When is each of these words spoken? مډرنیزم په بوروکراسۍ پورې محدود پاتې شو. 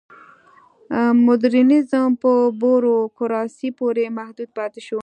مډرنیزم 1.25 2.09
په 2.21 2.31
بوروکراسۍ 2.61 3.69
پورې 3.79 4.03
محدود 4.17 4.49
پاتې 4.57 4.81
شو. 4.87 4.99